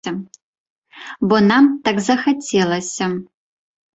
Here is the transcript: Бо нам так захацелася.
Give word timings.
Бо 1.33 1.41
нам 1.51 1.65
так 1.89 1.97
захацелася. 2.09 3.05